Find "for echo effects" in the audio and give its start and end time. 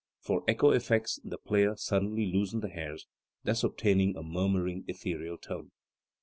0.19-1.19